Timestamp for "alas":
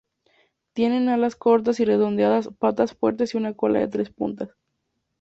1.09-1.35